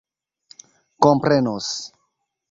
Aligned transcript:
komprenos 1.05 1.69